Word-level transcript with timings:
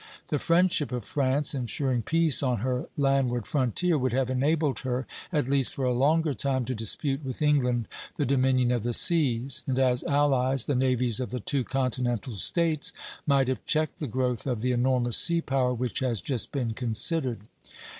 The 0.29 0.39
friendship 0.39 0.91
of 0.91 1.05
France, 1.05 1.53
insuring 1.53 2.01
peace 2.01 2.41
on 2.41 2.61
her 2.61 2.89
landward 2.97 3.45
frontier, 3.45 3.99
would 3.99 4.13
have 4.13 4.31
enabled 4.31 4.79
her, 4.79 5.05
at 5.31 5.47
least 5.47 5.75
for 5.75 5.85
a 5.85 5.93
longer 5.93 6.33
time, 6.33 6.65
to 6.65 6.73
dispute 6.73 7.23
with 7.23 7.39
England 7.43 7.87
the 8.17 8.25
dominion 8.25 8.71
of 8.71 8.81
the 8.81 8.95
seas; 8.95 9.61
and 9.67 9.77
as 9.77 10.03
allies 10.05 10.65
the 10.65 10.73
navies 10.73 11.19
of 11.19 11.29
the 11.29 11.39
two 11.39 11.63
continental 11.63 12.33
States 12.37 12.91
might 13.27 13.47
have 13.47 13.63
checked 13.63 13.99
the 13.99 14.07
growth 14.07 14.47
of 14.47 14.61
the 14.61 14.71
enormous 14.71 15.17
sea 15.17 15.39
power 15.39 15.71
which 15.71 15.99
has 15.99 16.19
just 16.19 16.51
been 16.51 16.73
considered. 16.73 17.41